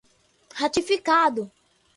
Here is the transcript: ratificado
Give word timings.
ratificado 0.59 1.47